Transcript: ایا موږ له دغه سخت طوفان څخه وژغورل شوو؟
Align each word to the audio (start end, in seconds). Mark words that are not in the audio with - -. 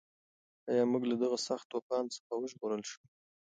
ایا 0.69 0.83
موږ 0.91 1.03
له 1.09 1.15
دغه 1.23 1.37
سخت 1.47 1.65
طوفان 1.73 2.03
څخه 2.13 2.31
وژغورل 2.37 2.81
شوو؟ 2.89 3.05